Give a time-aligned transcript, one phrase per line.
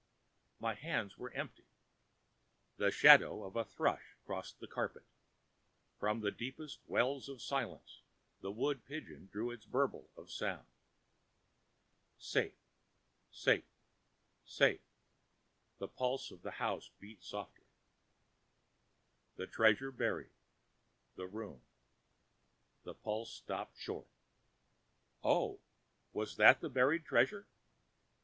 [0.59, 1.67] My hands were empty.
[2.77, 5.05] The shadow of a thrush crossed the carpet;
[5.99, 8.01] from the deepest wells of silence
[8.39, 10.65] the wood pigeon drew its bubble of sound.
[12.17, 12.55] "Safe,
[13.29, 13.65] safe,
[14.43, 14.81] safe,"
[15.77, 17.67] the pulse of the house beat softly.
[19.35, 20.33] "The treasure buried;
[21.15, 21.61] the room..."
[22.85, 24.07] the pulse stopped short.
[25.23, 25.59] Oh,
[26.11, 27.45] was that the buried treasure?